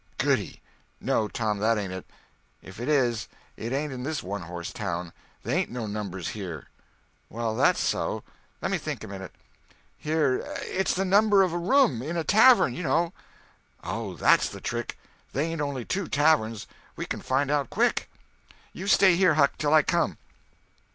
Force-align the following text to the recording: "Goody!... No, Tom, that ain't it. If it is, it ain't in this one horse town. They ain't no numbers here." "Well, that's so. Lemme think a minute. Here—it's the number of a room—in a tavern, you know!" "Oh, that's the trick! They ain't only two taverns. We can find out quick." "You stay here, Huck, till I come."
"Goody!... 0.17 0.63
No, 0.99 1.27
Tom, 1.27 1.59
that 1.59 1.77
ain't 1.77 1.93
it. 1.93 2.07
If 2.63 2.79
it 2.79 2.89
is, 2.89 3.27
it 3.55 3.71
ain't 3.71 3.93
in 3.93 4.01
this 4.01 4.23
one 4.23 4.41
horse 4.41 4.73
town. 4.73 5.13
They 5.43 5.53
ain't 5.53 5.69
no 5.69 5.85
numbers 5.85 6.29
here." 6.29 6.69
"Well, 7.29 7.55
that's 7.55 7.79
so. 7.81 8.23
Lemme 8.63 8.79
think 8.79 9.03
a 9.03 9.07
minute. 9.07 9.31
Here—it's 9.99 10.95
the 10.95 11.05
number 11.05 11.43
of 11.43 11.53
a 11.53 11.57
room—in 11.59 12.17
a 12.17 12.23
tavern, 12.23 12.73
you 12.73 12.81
know!" 12.81 13.13
"Oh, 13.83 14.15
that's 14.15 14.49
the 14.49 14.59
trick! 14.59 14.97
They 15.33 15.45
ain't 15.51 15.61
only 15.61 15.85
two 15.85 16.07
taverns. 16.07 16.65
We 16.95 17.05
can 17.05 17.21
find 17.21 17.51
out 17.51 17.69
quick." 17.69 18.09
"You 18.73 18.87
stay 18.87 19.15
here, 19.15 19.35
Huck, 19.35 19.55
till 19.59 19.71
I 19.71 19.83
come." 19.83 20.17